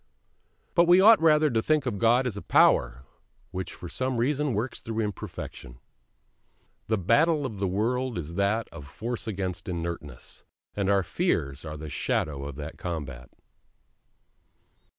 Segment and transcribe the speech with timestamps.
[0.73, 3.05] But we ought rather to think of God as a Power
[3.51, 5.77] which for some reason works through imperfection.
[6.87, 10.43] The battle of the world is that of force against inertness:
[10.73, 13.29] and our fears are the shadow of that combat.